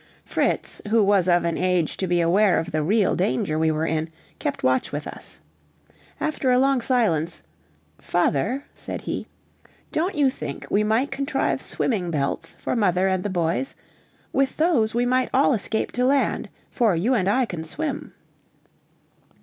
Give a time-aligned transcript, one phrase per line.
[0.25, 3.85] Fritz, who was of an age to be aware of the real danger we were
[3.85, 5.41] in, kept watch with us.
[6.19, 7.43] After a long silence,
[7.99, 9.27] "Father," said he,
[9.91, 13.75] "don't you think we might contrive swimming belts for mother and the boys?
[14.33, 18.15] with those we might all escape to land, for you and I can swim."